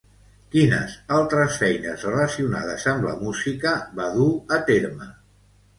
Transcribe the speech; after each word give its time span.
Quines 0.53 0.95
altres 1.17 1.59
feines 1.65 2.07
relacionades 2.09 2.89
amb 2.95 3.09
la 3.11 3.15
música 3.23 3.79
va 4.03 4.13
dur 4.21 4.31
a 4.59 4.63
terme? 4.73 5.15